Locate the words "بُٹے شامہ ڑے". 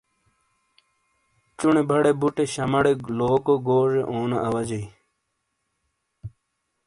2.19-2.93